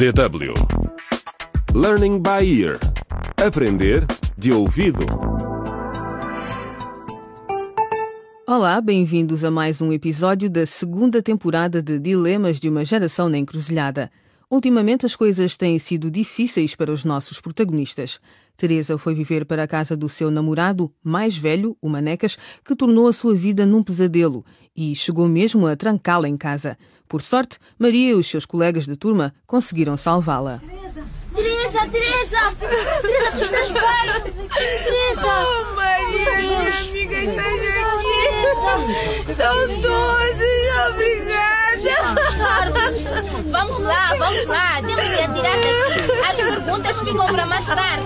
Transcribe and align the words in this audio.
DW 0.00 0.54
Learning 1.74 2.22
by 2.22 2.42
Ear 2.42 2.78
Aprender 3.36 4.06
de 4.38 4.50
ouvido. 4.50 5.04
Olá, 8.48 8.80
bem-vindos 8.80 9.44
a 9.44 9.50
mais 9.50 9.82
um 9.82 9.92
episódio 9.92 10.48
da 10.48 10.64
segunda 10.64 11.22
temporada 11.22 11.82
de 11.82 11.98
Dilemas 11.98 12.58
de 12.58 12.70
uma 12.70 12.82
Geração 12.82 13.28
na 13.28 13.36
Encruzilhada. 13.36 14.10
Ultimamente 14.50 15.04
as 15.04 15.14
coisas 15.14 15.54
têm 15.58 15.78
sido 15.78 16.10
difíceis 16.10 16.74
para 16.74 16.90
os 16.90 17.04
nossos 17.04 17.38
protagonistas. 17.38 18.18
Teresa 18.56 18.96
foi 18.96 19.14
viver 19.14 19.44
para 19.44 19.64
a 19.64 19.68
casa 19.68 19.94
do 19.94 20.08
seu 20.08 20.30
namorado 20.30 20.90
mais 21.04 21.36
velho, 21.36 21.76
o 21.80 21.90
Manecas, 21.90 22.38
que 22.64 22.74
tornou 22.74 23.06
a 23.06 23.12
sua 23.12 23.34
vida 23.34 23.66
num 23.66 23.82
pesadelo 23.82 24.46
e 24.74 24.94
chegou 24.94 25.28
mesmo 25.28 25.66
a 25.66 25.76
trancá-la 25.76 26.26
em 26.26 26.38
casa. 26.38 26.78
Por 27.10 27.20
sorte, 27.22 27.58
Maria 27.76 28.10
e 28.10 28.14
os 28.14 28.28
seus 28.28 28.46
colegas 28.46 28.84
de 28.84 28.94
turma 28.94 29.34
conseguiram 29.44 29.96
salvá-la. 29.96 30.60
Teresa, 31.34 31.88
Teresa! 31.90 32.52
Teresa, 33.02 33.32
tu 33.32 33.42
estás 33.42 33.68
bem? 33.72 34.32
Teresa! 34.84 35.26
Oh, 35.26 35.74
Maria, 35.74 36.38
minha 36.38 36.78
amiga, 36.78 37.18
estás 37.18 37.52
aqui! 37.52 37.80
Teresa! 39.26 39.42
Saudades, 39.42 40.68
obrigada! 40.88 41.50
Vamos 43.50 43.80
lá, 43.80 44.14
vamos 44.16 44.46
lá. 44.46 44.80
Temos 44.80 45.10
que 45.10 45.20
atirar 45.20 45.56
daqui. 45.56 46.12
As 46.30 46.36
perguntas 46.36 46.98
ficam 47.00 47.26
para 47.26 47.44
mais 47.44 47.66
tarde. 47.66 48.04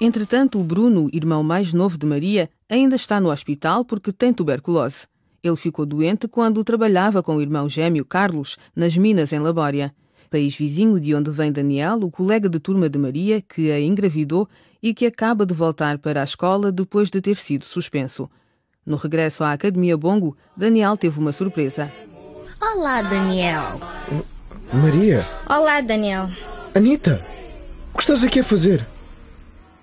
Entretanto, 0.00 0.60
o 0.60 0.62
Bruno, 0.62 1.10
irmão 1.12 1.42
mais 1.42 1.72
novo 1.72 1.98
de 1.98 2.06
Maria, 2.06 2.48
ainda 2.70 2.94
está 2.94 3.20
no 3.20 3.32
hospital 3.32 3.84
porque 3.84 4.12
tem 4.12 4.32
tuberculose. 4.32 5.08
Ele 5.44 5.56
ficou 5.56 5.84
doente 5.84 6.26
quando 6.26 6.64
trabalhava 6.64 7.22
com 7.22 7.36
o 7.36 7.42
irmão 7.42 7.68
gêmeo 7.68 8.02
Carlos 8.02 8.56
nas 8.74 8.96
minas 8.96 9.30
em 9.30 9.38
Labória, 9.38 9.94
país 10.30 10.56
vizinho 10.56 10.98
de 10.98 11.14
onde 11.14 11.30
vem 11.30 11.52
Daniel, 11.52 11.98
o 11.98 12.10
colega 12.10 12.48
de 12.48 12.58
turma 12.58 12.88
de 12.88 12.98
Maria, 12.98 13.42
que 13.42 13.70
a 13.70 13.78
engravidou 13.78 14.48
e 14.82 14.94
que 14.94 15.04
acaba 15.04 15.44
de 15.44 15.52
voltar 15.52 15.98
para 15.98 16.22
a 16.22 16.24
escola 16.24 16.72
depois 16.72 17.10
de 17.10 17.20
ter 17.20 17.36
sido 17.36 17.66
suspenso. 17.66 18.28
No 18.86 18.96
regresso 18.96 19.44
à 19.44 19.52
Academia 19.52 19.98
Bongo, 19.98 20.34
Daniel 20.56 20.96
teve 20.96 21.18
uma 21.18 21.32
surpresa. 21.32 21.92
Olá, 22.58 23.02
Daniel. 23.02 23.80
Maria, 24.72 25.26
Olá, 25.46 25.82
Daniel. 25.82 26.26
Anitta, 26.74 27.20
o 27.92 27.98
que 27.98 28.02
estás 28.02 28.24
aqui 28.24 28.40
a 28.40 28.44
fazer? 28.44 28.84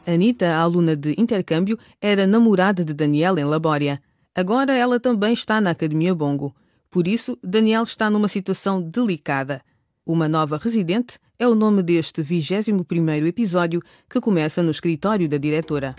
Anita, 0.08 0.48
a 0.48 0.60
aluna 0.60 0.96
de 0.96 1.14
intercâmbio, 1.20 1.78
era 2.02 2.26
namorada 2.26 2.84
de 2.84 2.96
Daniel 2.96 3.38
em 3.38 3.46
Labória. 3.46 4.02
Agora 4.34 4.74
ela 4.74 5.00
também 5.00 5.34
está 5.34 5.60
na 5.60 5.72
Academia 5.72 6.16
Bongo. 6.16 6.56
Por 6.90 7.08
isso, 7.08 7.38
Daniel 7.44 7.84
está 7.84 8.10
numa 8.10 8.28
situação 8.28 8.82
delicada. 8.82 9.62
Uma 10.06 10.28
nova 10.28 10.58
residente 10.58 11.20
é 11.38 11.48
o 11.48 11.56
nome 11.56 11.84
deste 11.84 12.24
21º 12.24 13.26
episódio 13.26 13.82
que 14.10 14.22
começa 14.22 14.64
no 14.64 14.72
escritório 14.72 15.28
da 15.28 15.38
diretora. 15.38 15.96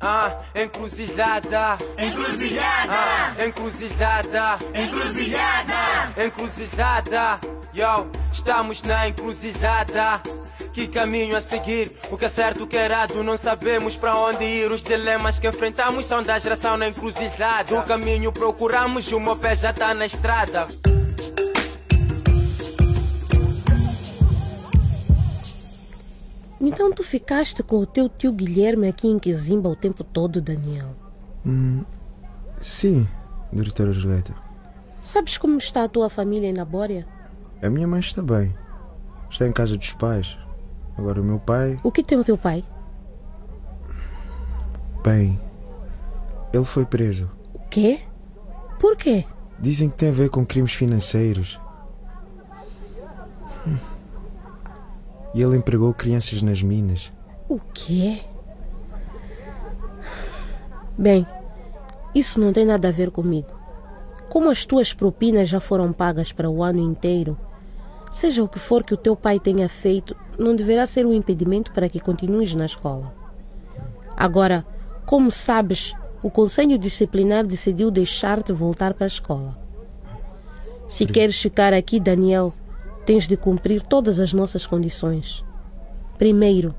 Ah, 0.00 0.42
encruzilhada. 0.54 1.78
Encruzilhada. 1.98 2.92
Ah, 2.92 3.46
encruzilhada. 3.46 4.58
Encruzilhada. 4.74 6.24
Encruzilhada. 6.26 7.40
Yo, 7.74 8.08
estamos 8.32 8.84
na 8.84 9.08
encruzilhada. 9.08 10.22
Que 10.72 10.86
caminho 10.86 11.36
a 11.36 11.40
seguir? 11.40 11.90
O 12.08 12.16
que 12.16 12.24
é 12.24 12.28
certo, 12.28 12.62
o 12.62 12.66
que 12.68 12.76
é 12.76 12.84
errado? 12.84 13.24
Não 13.24 13.36
sabemos 13.36 13.96
para 13.96 14.16
onde 14.16 14.44
ir. 14.44 14.70
Os 14.70 14.80
dilemas 14.80 15.40
que 15.40 15.48
enfrentamos 15.48 16.06
são 16.06 16.22
da 16.22 16.38
geração 16.38 16.76
na 16.76 16.88
encruzilhada. 16.88 17.76
O 17.76 17.82
caminho 17.82 18.30
procuramos 18.30 19.10
e 19.10 19.14
o 19.16 19.18
meu 19.18 19.34
pé 19.34 19.56
já 19.56 19.72
tá 19.72 19.92
na 19.92 20.06
estrada. 20.06 20.68
Então 26.60 26.92
tu 26.92 27.02
ficaste 27.02 27.60
com 27.64 27.78
o 27.78 27.86
teu 27.86 28.08
tio 28.08 28.32
Guilherme 28.32 28.86
aqui 28.86 29.08
em 29.08 29.18
Quizimba 29.18 29.68
o 29.68 29.74
tempo 29.74 30.04
todo, 30.04 30.40
Daniel. 30.40 30.94
Sim, 32.60 33.08
diretora 33.52 33.92
Julieta. 33.92 34.32
Sabes 35.02 35.36
como 35.36 35.58
está 35.58 35.82
a 35.82 35.88
tua 35.88 36.08
família 36.08 36.48
em 36.48 36.54
Labória? 36.54 37.04
A 37.64 37.70
minha 37.70 37.88
mãe 37.88 38.00
está 38.00 38.20
bem. 38.20 38.54
Está 39.30 39.48
em 39.48 39.52
casa 39.52 39.76
dos 39.76 39.92
pais. 39.94 40.36
Agora 40.98 41.20
o 41.20 41.24
meu 41.24 41.38
pai, 41.40 41.80
O 41.82 41.90
que 41.90 42.02
tem 42.04 42.18
o 42.18 42.24
teu 42.24 42.36
pai? 42.36 42.62
bem, 45.02 45.38
ele 46.52 46.64
foi 46.64 46.86
preso. 46.86 47.30
O 47.52 47.58
quê? 47.68 48.00
Por 48.78 48.96
quê? 48.96 49.24
Dizem 49.58 49.90
que 49.90 49.96
tem 49.96 50.08
a 50.08 50.12
ver 50.12 50.30
com 50.30 50.46
crimes 50.46 50.72
financeiros. 50.72 51.60
Hum. 53.66 53.78
E 55.34 55.42
ele 55.42 55.56
empregou 55.56 55.92
crianças 55.92 56.40
nas 56.42 56.62
minas. 56.62 57.12
O 57.48 57.58
quê? 57.74 58.22
Bem, 60.96 61.26
isso 62.14 62.38
não 62.40 62.52
tem 62.52 62.64
nada 62.64 62.88
a 62.88 62.92
ver 62.92 63.10
comigo. 63.10 63.48
Como 64.30 64.48
as 64.50 64.64
tuas 64.64 64.92
propinas 64.94 65.48
já 65.48 65.60
foram 65.60 65.92
pagas 65.92 66.32
para 66.32 66.48
o 66.48 66.62
ano 66.62 66.80
inteiro, 66.80 67.36
seja 68.14 68.44
o 68.44 68.48
que 68.48 68.60
for 68.60 68.84
que 68.84 68.94
o 68.94 68.96
teu 68.96 69.16
pai 69.16 69.40
tenha 69.40 69.68
feito, 69.68 70.14
não 70.38 70.54
deverá 70.54 70.86
ser 70.86 71.04
um 71.04 71.12
impedimento 71.12 71.72
para 71.72 71.88
que 71.88 71.98
continues 71.98 72.54
na 72.54 72.64
escola. 72.64 73.12
Agora, 74.16 74.64
como 75.04 75.32
sabes, 75.32 75.92
o 76.22 76.30
Conselho 76.30 76.78
Disciplinar 76.78 77.44
decidiu 77.44 77.90
deixar-te 77.90 78.52
voltar 78.52 78.94
para 78.94 79.04
a 79.04 79.08
escola. 79.08 79.58
Se 80.88 81.04
queres 81.06 81.40
ficar 81.40 81.74
aqui, 81.74 81.98
Daniel, 81.98 82.54
tens 83.04 83.26
de 83.26 83.36
cumprir 83.36 83.82
todas 83.82 84.20
as 84.20 84.32
nossas 84.32 84.64
condições. 84.64 85.44
Primeiro, 86.16 86.72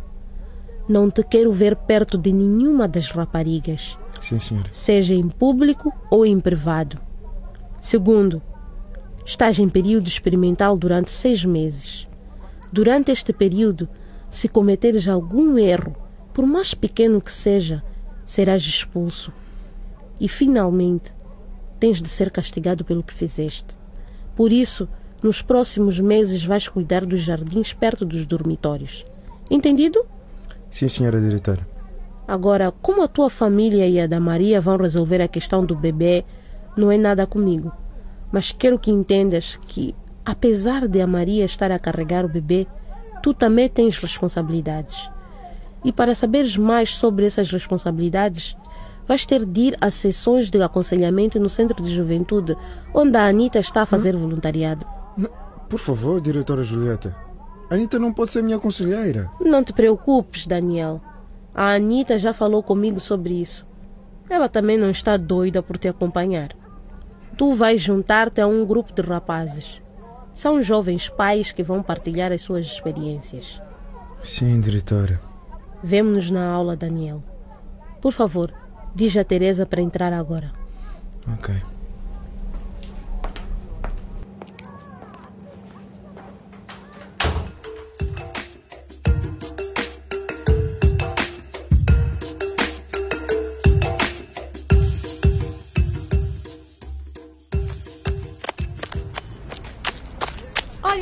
não 0.88 1.12
te 1.12 1.22
quero 1.22 1.52
ver 1.52 1.75
perto 1.75 2.17
de 2.17 2.31
nenhuma 2.31 2.88
das 2.88 3.09
raparigas, 3.09 3.97
Sim, 4.22 4.40
senhora. 4.40 4.69
seja 4.72 5.13
em 5.13 5.28
público 5.28 5.91
ou 6.09 6.25
em 6.25 6.40
privado. 6.40 6.97
Segundo, 7.81 8.41
estás 9.25 9.57
em 9.57 9.67
período 9.67 10.07
experimental 10.07 10.77
durante 10.77 11.09
seis 11.09 11.43
meses. 11.43 12.07
Durante 12.71 13.11
este 13.11 13.33
período, 13.33 13.89
se 14.29 14.47
cometeres 14.47 15.07
algum 15.07 15.57
erro, 15.57 15.95
por 16.33 16.45
mais 16.45 16.73
pequeno 16.73 17.19
que 17.19 17.31
seja, 17.31 17.83
serás 18.25 18.61
expulso. 18.61 19.33
E, 20.19 20.27
finalmente, 20.27 21.13
tens 21.79 22.01
de 22.01 22.07
ser 22.07 22.29
castigado 22.29 22.85
pelo 22.85 23.03
que 23.03 23.13
fizeste. 23.13 23.75
Por 24.35 24.51
isso, 24.51 24.87
nos 25.23 25.41
próximos 25.41 25.99
meses 25.99 26.45
vais 26.45 26.67
cuidar 26.67 27.05
dos 27.05 27.21
jardins 27.21 27.73
perto 27.73 28.05
dos 28.05 28.25
dormitórios. 28.25 29.05
Entendido? 29.49 30.05
Sim, 30.69 30.87
senhora 30.87 31.19
diretora. 31.19 31.67
Agora, 32.27 32.71
como 32.81 33.03
a 33.03 33.07
tua 33.07 33.29
família 33.29 33.87
e 33.87 33.99
a 33.99 34.07
da 34.07 34.19
Maria 34.19 34.59
vão 34.59 34.77
resolver 34.77 35.21
a 35.21 35.27
questão 35.27 35.65
do 35.65 35.75
bebê, 35.75 36.25
não 36.75 36.91
é 36.91 36.97
nada 36.97 37.25
comigo. 37.25 37.71
Mas 38.31 38.51
quero 38.51 38.79
que 38.79 38.91
entendas 38.91 39.59
que, 39.67 39.95
apesar 40.25 40.87
de 40.87 41.01
a 41.01 41.07
Maria 41.07 41.45
estar 41.45 41.71
a 41.71 41.79
carregar 41.79 42.25
o 42.25 42.29
bebê, 42.29 42.67
tu 43.21 43.33
também 43.33 43.69
tens 43.69 43.97
responsabilidades. 43.97 45.09
E 45.83 45.91
para 45.91 46.15
saberes 46.15 46.57
mais 46.57 46.95
sobre 46.95 47.25
essas 47.25 47.49
responsabilidades, 47.51 48.57
vais 49.07 49.25
ter 49.25 49.45
de 49.45 49.61
ir 49.61 49.77
a 49.79 49.91
sessões 49.91 50.49
de 50.49 50.61
aconselhamento 50.61 51.39
no 51.39 51.49
Centro 51.49 51.81
de 51.81 51.93
Juventude, 51.93 52.57
onde 52.93 53.17
a 53.17 53.27
Anitta 53.27 53.59
está 53.59 53.83
a 53.83 53.85
fazer 53.85 54.15
voluntariado. 54.15 54.85
Por 55.69 55.79
favor, 55.79 56.19
diretora 56.21 56.63
Julieta. 56.63 57.15
A 57.69 57.75
Anitta 57.75 57.97
não 57.97 58.13
pode 58.13 58.31
ser 58.31 58.43
minha 58.43 58.59
conselheira. 58.59 59.29
Não 59.39 59.63
te 59.63 59.73
preocupes, 59.73 60.45
Daniel. 60.45 61.01
A 61.53 61.73
Anitta 61.73 62.17
já 62.17 62.33
falou 62.33 62.61
comigo 62.61 62.99
sobre 62.99 63.33
isso. 63.33 63.65
Ela 64.29 64.49
também 64.49 64.77
não 64.77 64.89
está 64.89 65.17
doida 65.17 65.61
por 65.63 65.77
te 65.77 65.87
acompanhar. 65.87 66.49
Tu 67.38 67.53
vais 67.53 67.78
juntar-te 67.78 68.40
a 68.40 68.47
um 68.47 68.66
grupo 68.66 68.94
de 68.94 69.01
rapazes. 69.01 69.81
São 70.34 70.61
jovens 70.61 71.09
pais 71.09 71.52
que 71.52 71.64
vão 71.64 71.84
partilhar 71.84 72.32
as 72.32 72.41
suas 72.41 72.66
experiências. 72.66 73.61
Sim, 74.23 74.59
diretora. 74.61 75.20
Vemo-nos 75.84 76.32
na 76.32 76.47
aula, 76.49 76.76
Daniel. 76.76 77.23
Por 78.02 78.11
favor, 78.11 78.53
diz 78.93 79.16
a 79.17 79.23
Teresa 79.23 79.66
para 79.66 79.82
entrar 79.82 80.14
agora. 80.14 80.52
Ok. 81.34 81.55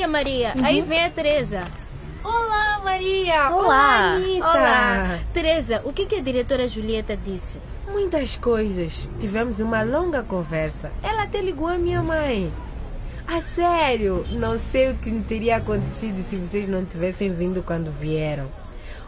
Olha, 0.03 0.11
Maria, 0.11 0.53
aí 0.61 0.81
vem 0.81 1.01
a 1.01 1.09
Teresa. 1.09 1.63
Olá, 2.21 2.81
Maria! 2.83 3.49
Olá. 3.51 4.15
Anitta! 4.15 4.49
Olá. 4.49 5.19
Teresa, 5.31 5.81
o 5.85 5.93
que, 5.93 6.05
que 6.05 6.15
a 6.15 6.21
diretora 6.21 6.67
Julieta 6.67 7.15
disse? 7.15 7.57
Muitas 7.89 8.35
coisas. 8.35 9.07
Tivemos 9.21 9.61
uma 9.61 9.81
longa 9.81 10.21
conversa. 10.21 10.91
Ela 11.01 11.23
até 11.23 11.39
ligou 11.39 11.69
a 11.69 11.77
minha 11.77 12.03
mãe. 12.03 12.51
A 13.25 13.41
sério, 13.41 14.25
não 14.29 14.59
sei 14.59 14.91
o 14.91 14.95
que 14.95 15.09
teria 15.21 15.55
acontecido 15.55 16.21
se 16.29 16.35
vocês 16.35 16.67
não 16.67 16.83
tivessem 16.83 17.33
vindo 17.33 17.63
quando 17.63 17.89
vieram. 17.89 18.51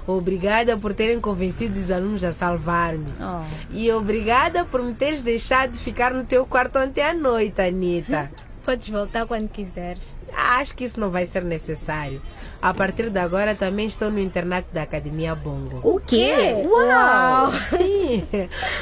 Obrigada 0.08 0.78
por 0.78 0.94
terem 0.94 1.20
convencido 1.20 1.78
os 1.78 1.92
alunos 1.92 2.24
a 2.24 2.32
salvar-me. 2.32 3.12
Oh. 3.20 3.44
E 3.70 3.92
obrigada 3.92 4.64
por 4.64 4.82
me 4.82 4.94
teres 4.94 5.22
deixado 5.22 5.78
ficar 5.78 6.14
no 6.14 6.24
teu 6.24 6.46
quarto 6.46 6.80
ontem 6.80 7.02
à 7.02 7.14
noite, 7.14 7.62
Anitta. 7.62 8.32
Podes 8.66 8.90
voltar 8.90 9.28
quando 9.28 9.48
quiseres. 9.50 10.02
Acho 10.36 10.76
que 10.76 10.84
isso 10.84 11.00
não 11.00 11.10
vai 11.10 11.26
ser 11.26 11.44
necessário. 11.44 12.22
A 12.62 12.74
partir 12.74 13.10
de 13.10 13.20
agora 13.20 13.56
também 13.56 13.86
estou 13.86 14.12
no 14.12 14.20
internato 14.20 14.68
da 14.74 14.82
Academia 14.84 15.34
Bongo. 15.36 15.80
O 15.84 16.00
quê? 16.00 16.66
Uau! 16.66 17.52
Sim. 17.70 18.28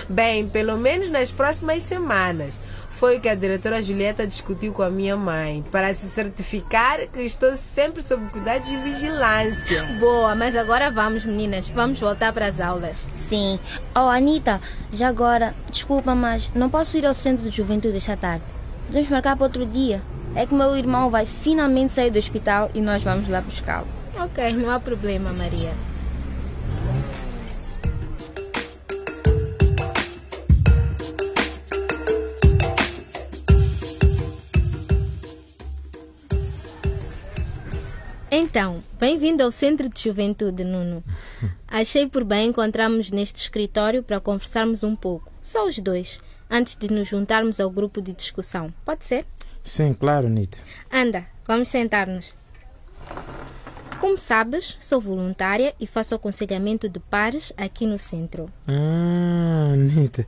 Bem, 0.09 0.47
pelo 0.47 0.77
menos 0.77 1.09
nas 1.09 1.31
próximas 1.31 1.83
semanas. 1.83 2.59
Foi 2.91 3.17
o 3.17 3.19
que 3.19 3.27
a 3.27 3.35
diretora 3.35 3.83
Julieta 3.83 4.25
discutiu 4.25 4.71
com 4.71 4.81
a 4.81 4.89
minha 4.89 5.17
mãe, 5.17 5.63
para 5.69 5.93
se 5.93 6.07
certificar 6.07 7.05
que 7.07 7.21
estou 7.21 7.57
sempre 7.57 8.01
sob 8.01 8.29
cuidado 8.29 8.63
de 8.63 8.77
vigilância. 8.77 9.83
Boa, 9.99 10.35
mas 10.35 10.55
agora 10.55 10.89
vamos, 10.89 11.25
meninas. 11.25 11.67
Vamos 11.69 11.99
voltar 11.99 12.31
para 12.31 12.47
as 12.47 12.61
aulas. 12.61 13.05
Sim. 13.27 13.59
Oh, 13.93 14.07
Anitta, 14.07 14.61
já 14.91 15.09
agora, 15.09 15.53
desculpa, 15.69 16.15
mas 16.15 16.49
não 16.55 16.69
posso 16.69 16.97
ir 16.97 17.05
ao 17.05 17.13
centro 17.13 17.49
de 17.49 17.57
juventude 17.57 17.97
esta 17.97 18.15
tarde. 18.15 18.43
Podemos 18.87 19.09
marcar 19.09 19.35
para 19.35 19.47
outro 19.47 19.65
dia. 19.65 20.01
É 20.35 20.47
que 20.47 20.53
meu 20.53 20.75
irmão 20.75 21.11
vai 21.11 21.27
finalmente 21.27 21.93
sair 21.93 22.09
do 22.09 22.17
hospital 22.17 22.71
e 22.73 22.81
nós 22.81 23.03
vamos 23.03 23.29
lá 23.29 23.39
buscá-lo. 23.39 23.87
Ok, 24.17 24.53
não 24.53 24.67
há 24.67 24.79
problema, 24.79 25.31
Maria. 25.31 25.71
Então, 38.31 38.83
bem-vindo 38.99 39.43
ao 39.43 39.51
Centro 39.51 39.87
de 39.87 40.01
Juventude, 40.01 40.63
Nuno. 40.63 41.03
Achei 41.67 42.09
por 42.09 42.23
bem 42.23 42.49
encontrarmos 42.49 43.11
neste 43.11 43.39
escritório 43.39 44.01
para 44.01 44.19
conversarmos 44.19 44.83
um 44.83 44.95
pouco, 44.95 45.31
só 45.43 45.67
os 45.67 45.77
dois, 45.77 46.19
antes 46.49 46.75
de 46.75 46.91
nos 46.91 47.07
juntarmos 47.07 47.59
ao 47.59 47.69
grupo 47.69 48.01
de 48.01 48.13
discussão. 48.13 48.73
Pode 48.83 49.05
ser? 49.05 49.27
Sim, 49.63 49.93
claro, 49.93 50.27
Anitta. 50.27 50.57
Anda, 50.91 51.25
vamos 51.47 51.69
sentar-nos. 51.69 52.35
Como 53.99 54.17
sabes, 54.17 54.77
sou 54.81 54.99
voluntária 54.99 55.73
e 55.79 55.87
faço 55.87 56.13
aconselhamento 56.13 56.89
de 56.89 56.99
pares 56.99 57.53
aqui 57.55 57.85
no 57.85 57.97
centro. 57.97 58.49
Ah, 58.67 59.71
Anitta. 59.73 60.27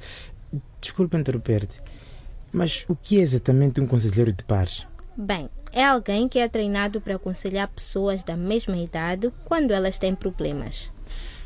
Desculpa 0.80 1.18
interromper-te. 1.18 1.82
Mas 2.54 2.86
o 2.88 2.96
que 2.96 3.20
é 3.20 3.22
exatamente 3.22 3.82
um 3.82 3.86
conselheiro 3.86 4.32
de 4.32 4.44
pares? 4.46 4.88
Bem, 5.18 5.50
é 5.74 5.84
alguém 5.84 6.30
que 6.30 6.40
é 6.40 6.48
treinado 6.48 7.02
para 7.02 7.16
aconselhar 7.16 7.68
pessoas 7.68 8.24
da 8.24 8.38
mesma 8.38 8.78
idade 8.78 9.30
quando 9.44 9.72
elas 9.72 9.98
têm 9.98 10.16
problemas. 10.16 10.90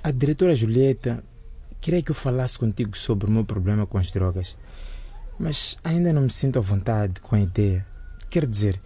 A 0.03 0.11
diretora 0.11 0.53
Julieta 0.53 1.23
queria 1.81 2.03
que 2.03 2.11
eu 2.11 2.15
falasse 2.15 2.59
contigo 2.59 2.95
sobre 2.95 3.27
o 3.27 3.31
meu 3.31 3.43
problema 3.43 3.87
com 3.87 3.97
as 3.97 4.11
drogas. 4.11 4.55
Mas 5.39 5.77
ainda 5.83 6.11
não 6.11 6.23
me 6.23 6.29
sinto 6.29 6.59
à 6.59 6.61
vontade 6.61 7.21
com 7.21 7.35
a 7.35 7.39
ideia. 7.39 7.85
Quer 8.29 8.45
dizer, 8.45 8.79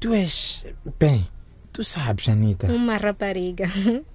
tu 0.00 0.14
és. 0.14 0.64
Bem, 0.98 1.28
tu 1.72 1.84
sabes, 1.84 2.28
Anitta. 2.28 2.72
Uma 2.72 2.96
rapariga. 2.96 3.66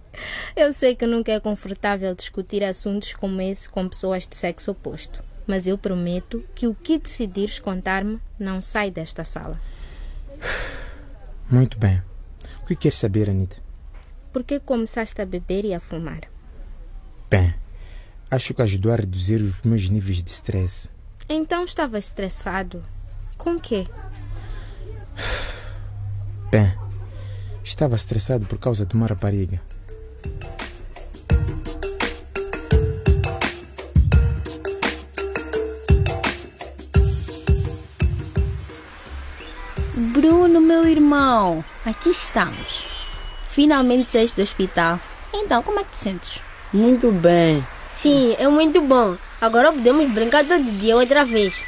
Eu 0.56 0.74
sei 0.74 0.96
que 0.96 1.06
nunca 1.06 1.32
é 1.32 1.40
confortável 1.40 2.14
discutir 2.16 2.64
assuntos 2.64 3.14
como 3.14 3.40
esse 3.42 3.70
com 3.70 3.88
pessoas 3.88 4.28
de 4.28 4.36
sexo 4.36 4.72
oposto, 4.72 5.24
mas 5.48 5.68
eu 5.68 5.78
prometo 5.78 6.44
que 6.54 6.68
o 6.68 6.74
que 6.74 6.98
decidires 6.98 7.60
contar-me 7.60 8.20
não 8.38 8.62
sai 8.62 8.92
desta 8.92 9.24
sala. 9.24 9.62
Muito 11.50 11.78
bem. 11.78 12.02
O 12.64 12.66
que 12.66 12.76
queres 12.76 12.98
saber, 12.98 13.30
Anitta? 13.30 13.58
Por 14.34 14.44
que 14.44 14.60
começaste 14.60 15.22
a 15.22 15.26
beber 15.26 15.64
e 15.64 15.74
a 15.74 15.80
fumar? 15.80 16.22
Bem, 17.30 17.54
acho 18.30 18.54
que 18.54 18.62
ajudou 18.62 18.92
a 18.92 18.98
reduzir 18.98 19.42
os 19.42 19.62
meus 19.62 19.90
níveis 19.90 20.24
de 20.24 20.32
stress. 20.32 20.90
Então 21.32 21.64
estava 21.64 22.00
estressado. 22.00 22.84
Com 23.38 23.60
quê? 23.60 23.88
Bem, 26.50 26.76
estava 27.64 27.94
estressado 27.94 28.48
por 28.48 28.58
causa 28.58 28.84
de 28.84 28.96
uma 28.96 29.06
rapariga. 29.06 29.62
Bruno, 40.12 40.60
meu 40.60 40.88
irmão, 40.88 41.64
aqui 41.86 42.10
estamos. 42.10 42.88
Finalmente 43.50 44.12
saíste 44.12 44.36
do 44.36 44.42
hospital. 44.42 45.00
Então, 45.32 45.62
como 45.62 45.80
é 45.80 45.84
que 45.84 45.92
te 45.92 46.00
sentes? 46.00 46.42
Muito 46.74 47.12
bem. 47.12 47.64
Sim, 48.02 48.34
é 48.40 48.48
muito 48.48 48.82
bom. 48.82 49.18
Agora 49.42 49.74
podemos 49.74 50.10
brincar 50.12 50.46
todo 50.46 50.72
dia 50.80 50.96
outra 50.96 51.26
vez. 51.26 51.66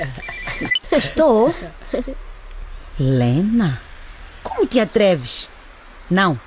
Estou. 0.90 1.54
Lena, 2.98 3.78
como 4.42 4.66
te 4.66 4.80
atreves? 4.80 5.50
Não, 6.10 6.40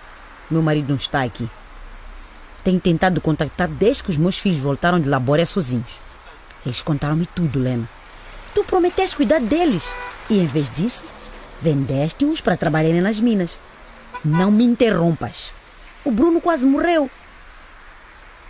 meu 0.50 0.64
marido 0.64 0.90
não 0.90 0.96
está 0.96 1.22
aqui. 1.22 1.48
Tenho 2.64 2.80
tentado 2.80 3.22
contactar 3.22 3.68
desde 3.68 4.04
que 4.04 4.10
os 4.10 4.18
meus 4.18 4.40
filhos 4.40 4.60
voltaram 4.60 5.00
de 5.00 5.08
labória 5.08 5.46
sozinhos. 5.46 6.00
Eles 6.66 6.82
contaram-me 6.82 7.28
tudo, 7.28 7.60
Lena. 7.60 7.88
Tu 8.56 8.64
prometeste 8.64 9.16
cuidar 9.16 9.40
deles 9.40 9.88
e, 10.28 10.40
em 10.40 10.48
vez 10.48 10.68
disso, 10.72 11.04
vendeste-os 11.62 12.42
para 12.42 12.58
trabalharem 12.58 13.02
nas 13.02 13.20
minas. 13.20 13.60
Não 14.24 14.50
me 14.50 14.64
interrompas. 14.64 15.54
O 16.04 16.10
Bruno 16.10 16.42
quase 16.42 16.66
morreu. 16.66 17.08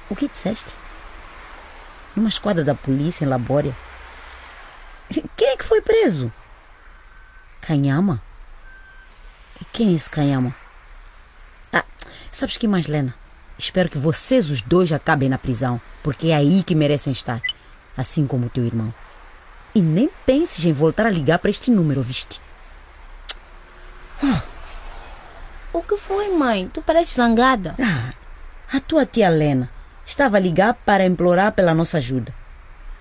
O 0.10 0.16
que 0.16 0.28
disseste? 0.28 0.75
Numa 2.16 2.30
esquadra 2.30 2.63
da 2.63 2.75
polícia 2.75 3.25
em 3.25 3.28
Labória. 3.28 3.75
Quem 5.36 5.50
é 5.50 5.57
que 5.57 5.66
foi 5.66 5.81
preso? 5.81 6.31
Canhama? 7.62 8.22
E 9.60 9.66
quem 9.66 9.90
é 9.90 9.96
esse 9.96 10.10
Canhama? 10.10 10.56
Ah, 11.74 11.84
sabes 12.31 12.57
que 12.57 12.68
mais, 12.68 12.88
Lena? 12.88 13.16
Espero 13.57 13.90
que 13.90 13.98
vocês 13.98 14.50
os 14.50 14.62
dois 14.62 14.92
acabem 14.92 15.30
na 15.30 15.38
prisão, 15.38 15.81
porque 16.04 16.28
é 16.28 16.36
aí 16.36 16.62
que 16.62 16.75
merecem 16.75 17.12
estar, 17.12 17.42
assim 17.98 18.28
como 18.28 18.48
o 18.48 18.50
teu 18.50 18.66
irmão. 18.66 18.94
E 19.74 19.81
nem 19.81 20.10
penses 20.25 20.63
em 20.66 20.74
voltar 20.74 21.06
a 21.06 21.12
ligar 21.12 21.40
para 21.40 21.50
este 21.50 21.72
número, 21.72 22.01
viste? 22.01 22.42
O 25.74 25.82
que 25.82 25.98
foi, 25.98 26.29
mãe? 26.29 26.70
Tu 26.70 26.82
pareces 26.82 27.15
zangada. 27.15 27.75
Ah, 27.82 28.13
a 28.72 28.79
tua 28.79 29.06
tia 29.06 29.29
Lena 29.29 29.75
estava 30.05 30.38
a 30.38 30.39
ligar 30.39 30.74
para 30.85 31.05
implorar 31.05 31.51
pela 31.53 31.74
nossa 31.74 31.97
ajuda. 31.97 32.33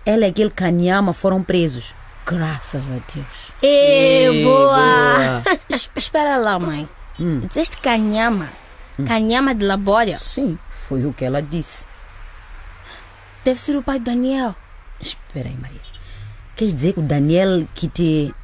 Ela 0.06 0.26
e 0.26 0.30
aquele 0.30 0.50
Kanyama 0.50 1.12
foram 1.12 1.42
presos. 1.42 1.94
Graças 2.26 2.84
a 2.87 2.99
Deus. 3.14 3.52
Ê, 3.62 4.42
boa! 4.44 5.42
Es- 5.68 5.90
Espera 5.96 6.37
lá, 6.37 6.58
mãe. 6.58 6.88
Hum. 7.20 7.40
Dizeste 7.40 7.76
canhama? 7.78 8.49
Canhama 9.06 9.54
de 9.54 9.64
labória? 9.64 10.18
Sim, 10.18 10.58
foi 10.70 11.04
o 11.04 11.12
que 11.12 11.25
ela 11.25 11.42
disse. 11.42 11.87
Deve 13.44 13.58
ser 13.61 13.76
o 13.76 13.82
pai 13.82 13.99
do 13.99 14.04
Daniel. 14.06 14.54
Espera 15.00 15.49
aí, 15.49 15.56
Maria. 15.56 15.80
Quer 16.56 16.66
dizer 16.66 16.92
que 16.94 17.00
o 17.00 17.02
Daniel 17.02 17.66
que 17.75 17.88
te. 17.88 18.34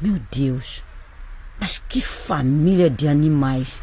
Meu 0.00 0.20
Deus. 0.30 0.82
Mas 1.60 1.78
que 1.88 2.00
família 2.00 2.88
de 2.88 3.06
animais. 3.08 3.82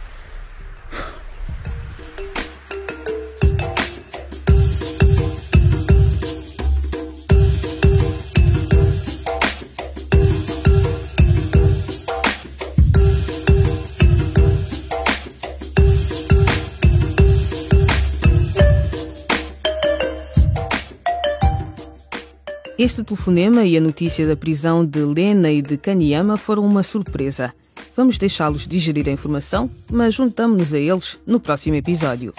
Este 22.83 23.03
telefonema 23.03 23.63
e 23.63 23.77
a 23.77 23.79
notícia 23.79 24.25
da 24.25 24.35
prisão 24.35 24.83
de 24.83 25.01
Lena 25.01 25.51
e 25.51 25.61
de 25.61 25.77
Kanyama 25.77 26.35
foram 26.35 26.65
uma 26.65 26.81
surpresa. 26.81 27.53
Vamos 27.95 28.17
deixá-los 28.17 28.67
digerir 28.67 29.07
a 29.07 29.11
informação, 29.11 29.69
mas 29.87 30.15
juntamos-nos 30.15 30.73
a 30.73 30.79
eles 30.79 31.19
no 31.23 31.39
próximo 31.39 31.75
episódio. 31.75 32.33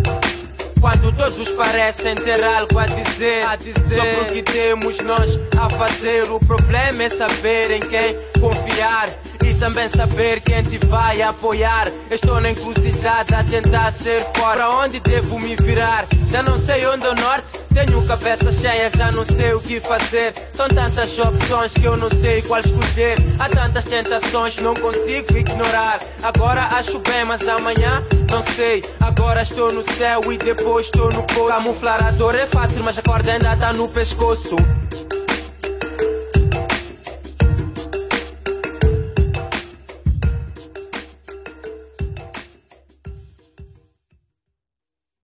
Quando 0.83 1.13
todos 1.13 1.49
parecem 1.51 2.13
ter 2.13 2.43
algo 2.43 2.77
a 2.77 2.85
dizer, 2.85 3.45
a 3.45 3.55
dizer 3.55 3.73
sobre 3.73 4.19
o 4.19 4.33
que 4.33 4.43
temos 4.43 4.99
nós 4.99 5.39
a 5.57 5.69
fazer. 5.69 6.23
O 6.23 6.41
problema 6.41 7.03
é 7.03 7.09
saber 7.09 7.71
em 7.71 7.79
quem 7.79 8.17
confiar 8.41 9.07
e 9.45 9.53
também 9.53 9.87
saber 9.87 10.41
quem 10.41 10.61
te 10.63 10.85
vai 10.85 11.21
apoiar. 11.21 11.89
Estou 12.11 12.41
na 12.41 12.51
encruzilhada 12.51 13.37
a 13.37 13.43
tentar 13.45 13.91
ser 13.91 14.25
fora. 14.35 14.71
Onde 14.71 14.99
devo 14.99 15.39
me 15.39 15.55
virar? 15.55 16.05
Já 16.27 16.43
não 16.43 16.59
sei 16.59 16.85
onde 16.85 17.05
é 17.05 17.11
o 17.11 17.15
norte. 17.15 17.63
Tenho 17.73 18.05
cabeça 18.05 18.51
cheia, 18.51 18.89
já 18.89 19.11
não 19.11 19.25
sei 19.25 19.53
o 19.53 19.59
que 19.59 19.79
fazer. 19.79 20.33
São 20.51 20.67
tantas 20.67 21.17
opções 21.17 21.73
que 21.73 21.85
eu 21.85 21.97
não 21.97 22.09
sei 22.09 22.41
qual 22.43 22.61
escolher. 22.61 23.17
Há 23.39 23.49
tantas 23.49 23.85
tentações, 23.85 24.57
não 24.57 24.75
consigo 24.75 25.37
ignorar. 25.37 25.99
Agora 26.21 26.61
acho 26.77 26.99
bem, 26.99 27.25
mas 27.25 27.47
amanhã 27.47 28.03
não 28.29 28.43
sei. 28.43 28.83
Agora 28.99 29.41
estou 29.41 29.71
no 29.73 29.81
céu 29.81 30.31
e 30.31 30.37
depois 30.37 30.85
estou 30.85 31.11
no 31.11 31.23
poço. 31.23 31.47
Camuflar 31.47 32.05
a 32.05 32.11
dor 32.11 32.35
é 32.35 32.45
fácil, 32.45 32.83
mas 32.83 32.97
a 32.99 33.01
corda 33.01 33.31
ainda 33.31 33.55
tá 33.57 33.73
no 33.73 33.89
pescoço. 33.89 34.55